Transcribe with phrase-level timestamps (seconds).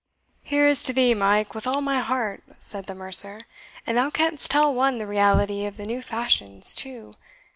[0.43, 3.41] "Here is to thee, Mike, with all my heart," said the mercer;
[3.85, 7.13] "and thou canst tell one the reality of the new fashions too.